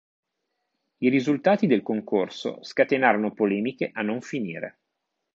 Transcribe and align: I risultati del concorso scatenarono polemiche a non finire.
I 0.97 1.09
risultati 1.09 1.67
del 1.67 1.83
concorso 1.83 2.63
scatenarono 2.63 3.33
polemiche 3.35 3.91
a 3.93 4.01
non 4.01 4.19
finire. 4.21 4.79